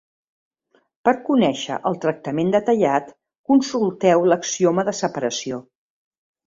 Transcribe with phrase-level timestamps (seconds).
[1.09, 3.13] Per conèixer el tractament detallat,
[3.53, 5.67] consulteu l'axioma de separació.